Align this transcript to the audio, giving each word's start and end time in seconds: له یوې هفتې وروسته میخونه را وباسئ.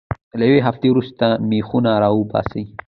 له 0.39 0.43
یوې 0.49 0.61
هفتې 0.67 0.87
وروسته 0.89 1.25
میخونه 1.49 1.91
را 2.01 2.09
وباسئ. 2.17 2.63